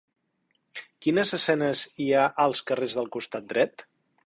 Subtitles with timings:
[1.07, 3.89] Quines escenes hi ha als carrers del costat dret?